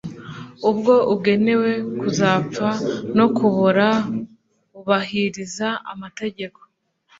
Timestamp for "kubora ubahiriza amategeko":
3.37-6.59